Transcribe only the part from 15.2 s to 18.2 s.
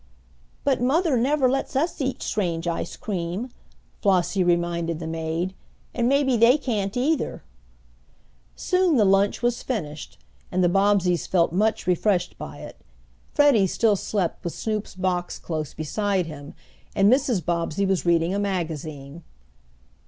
close beside him, and Mrs. Bobbsey was